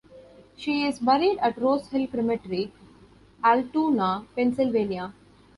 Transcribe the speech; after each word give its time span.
She 0.57 0.83
is 0.87 0.97
buried 0.97 1.37
at 1.37 1.61
Rose 1.61 1.89
Hill 1.89 2.07
Cemetery, 2.09 2.73
Altoona, 3.43 4.25
Pennsylvania. 4.35 5.13